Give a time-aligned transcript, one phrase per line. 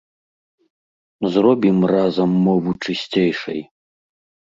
[1.35, 3.61] Зробім разам мову чысцейшай!